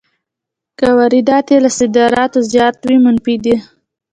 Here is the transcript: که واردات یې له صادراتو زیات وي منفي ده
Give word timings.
که 0.77 0.87
واردات 0.97 1.45
یې 1.51 1.57
له 1.65 1.69
صادراتو 1.77 2.39
زیات 2.51 2.75
وي 2.87 2.97
منفي 3.05 3.35
ده 3.43 3.55